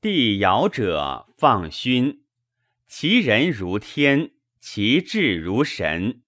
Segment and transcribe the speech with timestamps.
[0.00, 2.20] 帝尧者放勋，
[2.86, 6.22] 其人如天，其志如神，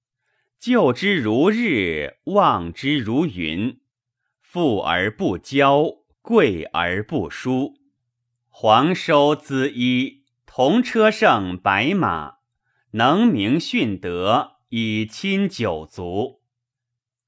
[0.59, 3.79] 救之如日，望之如云。
[4.41, 7.77] 富而不骄，贵而不疏。
[8.49, 12.39] 皇收资衣，同车胜白马，
[12.95, 16.41] 能明训德，以亲九族。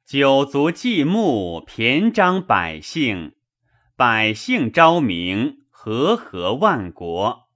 [0.04, 3.36] 九族祭牧，骈章百姓，
[3.94, 7.48] 百姓昭明，和合万国。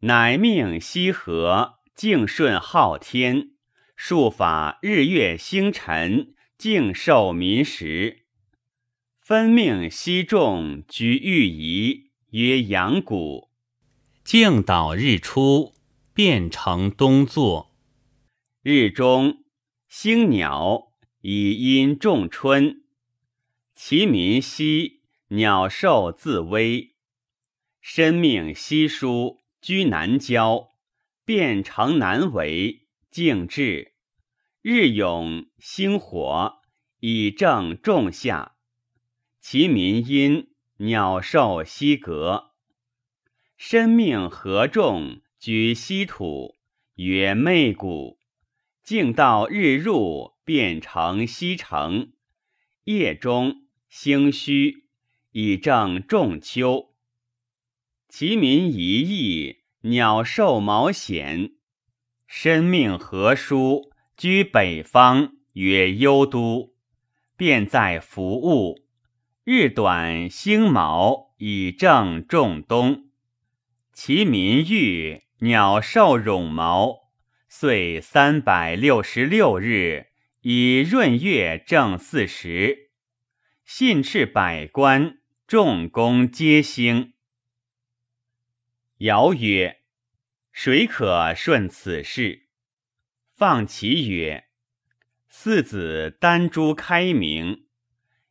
[0.00, 3.52] 乃命羲和，敬顺昊天，
[3.96, 8.26] 术法日月星辰，敬受民时。
[9.18, 13.48] 分命西众居御仪，曰阳谷；
[14.22, 15.72] 敬导日出，
[16.12, 17.74] 变成东坐。
[18.62, 19.42] 日中
[19.88, 22.82] 星鸟，以阴仲春。
[23.74, 26.89] 其民兮，鸟兽自危。
[27.80, 30.72] 申命西疏，居南郊，
[31.24, 33.94] 变成南为，静至。
[34.62, 36.60] 日永星火，
[37.00, 38.56] 以正仲夏。
[39.40, 42.52] 其民因鸟兽西隔，
[43.56, 46.58] 申命合众居西土，
[46.96, 48.18] 曰媚谷。
[48.82, 52.12] 静到日入，变成西城。
[52.84, 54.88] 夜中星虚，
[55.32, 56.89] 以正仲秋。
[58.12, 61.52] 其民一邑，鸟兽毛显。
[62.26, 66.74] 身命何书居北方，曰幽都，
[67.36, 68.80] 便在服务。
[69.44, 73.10] 日短星毛，以正仲冬。
[73.92, 77.12] 其民欲鸟兽冗毛，
[77.48, 80.06] 岁三百六十六日，
[80.40, 82.90] 以闰月正四时。
[83.64, 87.12] 信斥百官，众公皆兴。
[89.00, 89.80] 尧曰
[90.52, 92.48] ：“谁可顺此事？”
[93.34, 94.48] 放其曰
[95.26, 97.66] ：“四子丹朱开明。”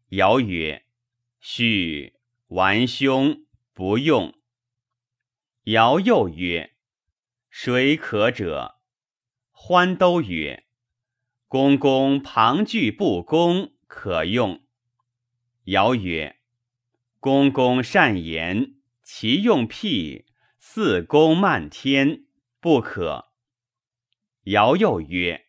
[0.10, 0.86] 尧曰。
[1.40, 2.14] 许
[2.50, 4.38] 完兄不用。
[5.64, 6.76] 尧又曰
[7.50, 8.82] ：“谁可者？”
[9.52, 10.66] 欢都曰
[11.48, 14.62] ：“公公庞巨不公，可用。”
[15.66, 16.40] 尧曰
[17.20, 20.26] ：“公公善言，其用辟，
[20.72, 22.26] 四公漫天，
[22.60, 23.30] 不可。”
[24.46, 25.48] 尧又曰：“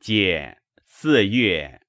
[0.00, 1.82] 解四月。”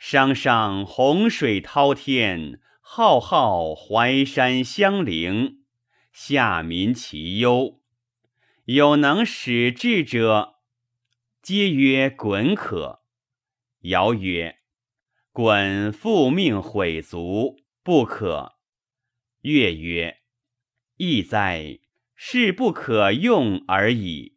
[0.00, 5.66] 商商洪水滔天，浩浩淮山相陵，
[6.12, 7.82] 下民其忧。
[8.64, 10.54] 有能使智者，
[11.42, 13.02] 皆曰鲧可。
[13.80, 14.60] 尧曰：
[15.30, 18.54] 鲧复命毁族，不可。
[19.42, 20.22] 月曰：
[20.96, 21.78] 亦哉！
[22.14, 24.36] 是不可用而已。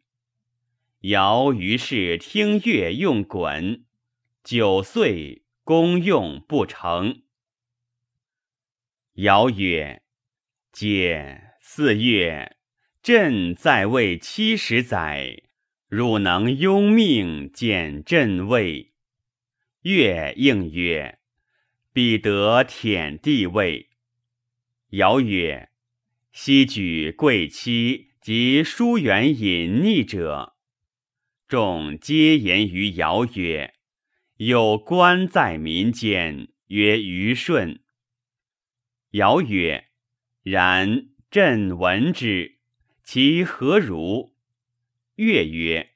[1.00, 3.82] 尧于是听乐用鲧，
[4.42, 5.44] 九岁。
[5.62, 7.22] 功用不成。
[9.12, 10.02] 尧曰
[10.72, 12.56] ：“解四月，
[13.04, 15.44] 朕在位七十载，
[15.86, 18.94] 汝能拥命减朕位？”
[19.82, 21.20] 乐应曰
[21.94, 23.90] ：“彼得舔地位。”
[24.90, 25.69] 尧曰
[26.32, 30.56] ：“昔举贵戚及疏远隐匿者。”
[31.48, 33.74] 众皆言于尧曰。
[34.36, 37.80] 有官在民间，曰虞舜。
[39.10, 39.88] 尧曰
[40.42, 42.58] ：“然，朕闻之，
[43.04, 44.32] 其何如？”
[45.16, 45.90] 乐曰：“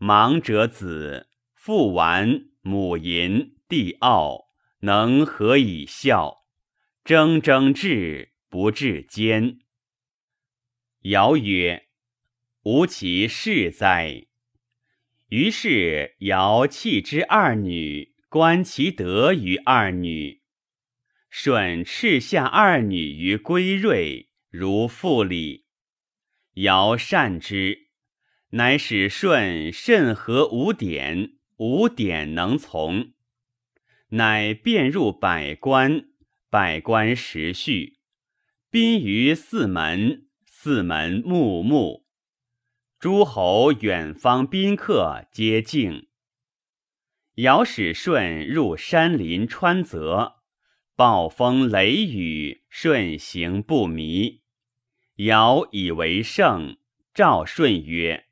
[0.00, 4.46] 盲者子，父顽，母淫，弟傲，
[4.80, 6.46] 能何以孝？
[7.04, 9.58] 铮铮至，不至坚。”
[11.12, 11.88] 尧曰
[12.64, 14.28] ：“吾其事哉！”
[15.28, 20.40] 于是尧弃之二女，观其德于二女。
[21.28, 25.66] 舜斥下二女于归瑞，如复礼。
[26.54, 27.88] 尧善之，
[28.52, 33.12] 乃使舜甚合五典，五典能从。
[34.10, 36.08] 乃遍入百官，
[36.48, 37.95] 百官时序，
[38.78, 42.04] 宾于四门，四门穆穆。
[42.98, 46.08] 诸侯远方宾客皆敬。
[47.36, 50.42] 尧使舜入山林川泽，
[50.94, 54.42] 暴风雷雨，舜行不迷。
[55.14, 56.76] 尧以为圣，
[57.14, 58.26] 召舜曰：“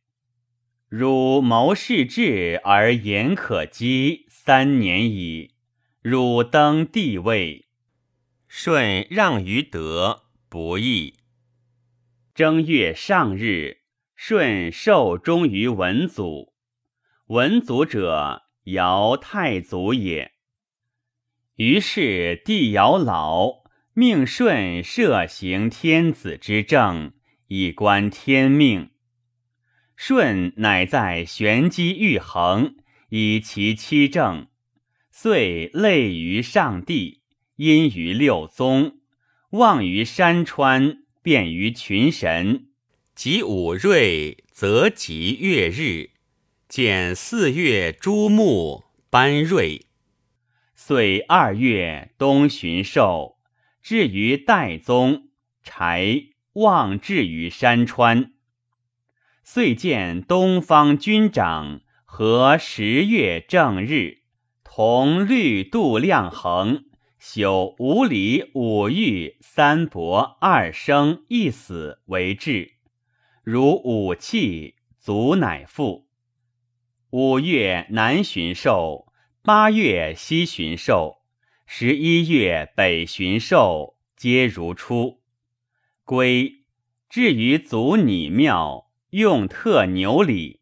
[0.91, 5.55] 汝谋事志而言可击，三年矣。
[6.03, 7.65] 汝登帝位，
[8.47, 10.24] 舜让于德，
[10.55, 11.15] 不易。
[12.33, 13.79] 正月上日，
[14.15, 16.53] 舜受终于文祖。
[17.27, 20.31] 文祖者，尧太祖也。
[21.57, 23.65] 于是帝尧老，
[23.95, 27.15] 命舜设行天子之政，
[27.49, 28.91] 以观天命。
[29.97, 32.77] 舜乃在玄机玉衡，
[33.09, 34.47] 以其七政，
[35.11, 37.23] 遂类于上帝，
[37.57, 39.01] 因于六宗，
[39.55, 42.71] 望于山川，便于群神。
[43.15, 46.11] 及五瑞，则吉月日，
[46.69, 49.87] 见四月诸木斑瑞。
[50.75, 53.37] 遂二月冬旬寿，
[53.81, 55.29] 至于代宗，
[55.63, 56.25] 柴
[56.55, 58.33] 望至于山川。
[59.45, 64.23] 遂见东方军长和十月正日，
[64.65, 66.87] 同律度量衡，
[67.27, 72.75] 修五礼五欲三伯二生一死为制，
[73.43, 76.07] 如五气足乃复。
[77.09, 79.11] 五月南巡寿，
[79.41, 81.23] 八月西巡寿，
[81.65, 85.23] 十一月北巡寿，皆如初。
[86.05, 86.67] 归
[87.09, 88.91] 至于祖拟庙。
[89.09, 90.61] 用特牛礼，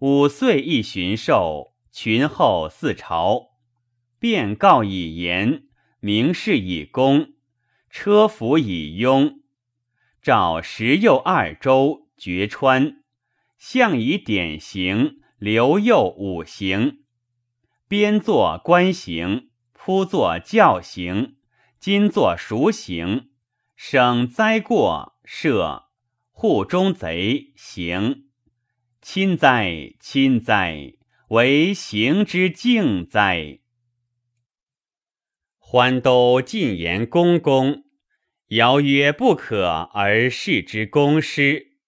[0.00, 3.51] 五岁一巡寿，群后四朝，
[4.22, 5.64] 便告以言，
[5.98, 7.32] 明示以功，
[7.90, 9.40] 车服以雍，
[10.22, 13.02] 召十右二州绝川，
[13.58, 17.00] 相以典刑，留右五行，
[17.88, 21.34] 边作官刑，铺作教刑，
[21.80, 23.30] 今作赎刑，
[23.74, 25.86] 省灾过赦。
[26.30, 28.26] 户中贼行，
[29.00, 30.92] 亲哉亲哉，
[31.30, 33.58] 为行之敬哉。
[35.72, 37.84] 欢都进言公公，
[38.48, 41.78] 尧曰不可而视之公师。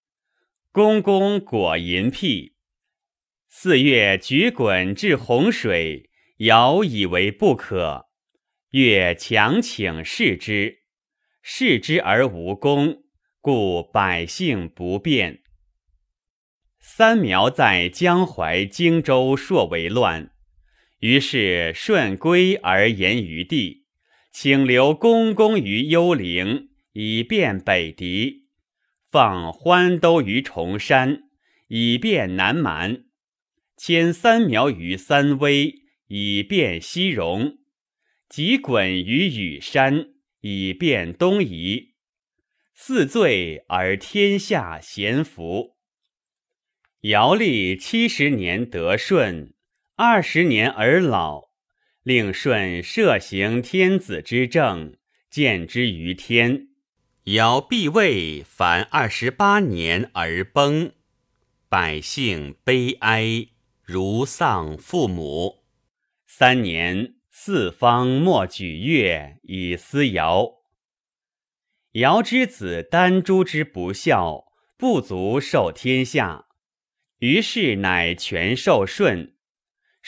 [0.71, 2.55] 公公果淫辟。
[3.47, 8.07] 四月举滚至洪水，尧以为不可，
[8.71, 10.79] 越强请视之，
[11.43, 13.03] 视之而无功。
[13.39, 15.43] 故百姓不便。
[16.79, 20.31] 三苗在江淮荆州朔为乱，
[20.99, 23.85] 于是舜归而言于地，
[24.31, 28.45] 请留公公于幽陵，以便北狄；
[29.11, 31.23] 放欢都于崇山，
[31.67, 33.05] 以便南蛮；
[33.77, 35.75] 迁三苗于三危，
[36.07, 37.57] 以便西戎；
[38.29, 40.09] 及滚于羽山，
[40.41, 41.95] 以便东夷。
[42.73, 45.77] 四罪而天下咸服。
[47.01, 49.53] 尧历七十年得顺，
[49.97, 51.51] 二十年而老，
[52.03, 54.97] 令舜设行天子之政，
[55.29, 56.67] 见之于天。
[57.23, 60.91] 尧必位凡二十八年而崩，
[61.69, 63.47] 百姓悲哀，
[63.81, 65.63] 如丧父母。
[66.27, 70.55] 三年，四方莫举乐以思尧。
[71.93, 76.47] 尧之子丹朱之不孝，不足受天下，
[77.19, 79.34] 于是乃全受舜。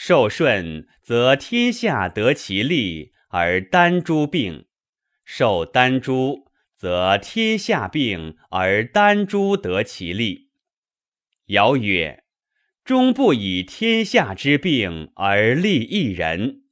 [0.00, 4.66] 受舜，则天下得其利，而丹朱病；
[5.24, 6.46] 受丹朱，
[6.76, 10.50] 则天下病，而丹朱得其利。
[11.46, 12.22] 尧曰
[12.84, 16.62] ：“终不以天下之病而利一人，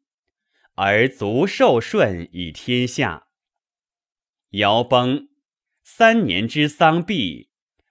[0.77, 3.27] 而足受舜以天下。”
[4.55, 5.29] 尧崩，
[5.83, 7.51] 三年之丧毕，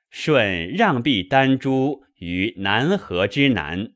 [0.10, 3.95] 舜让毕丹朱于南河之南。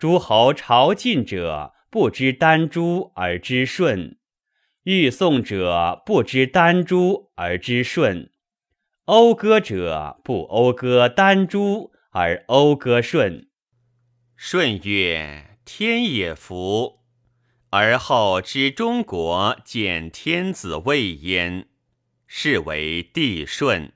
[0.00, 4.16] 诸侯朝觐者不知丹朱而知舜，
[4.84, 8.30] 欲送者不知丹朱而知舜，
[9.04, 13.48] 讴歌者不讴歌丹朱而讴歌舜。
[14.38, 17.00] 舜曰：“天也福，
[17.68, 21.68] 而后知中国见天子位焉。”
[22.26, 23.92] 是为帝舜。